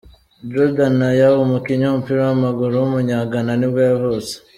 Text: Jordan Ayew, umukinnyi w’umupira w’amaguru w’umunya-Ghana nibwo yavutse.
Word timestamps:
Jordan 0.51 0.95
Ayew, 1.09 1.41
umukinnyi 1.45 1.85
w’umupira 1.85 2.21
w’amaguru 2.27 2.73
w’umunya-Ghana 2.77 3.53
nibwo 3.55 3.79
yavutse. 3.89 4.33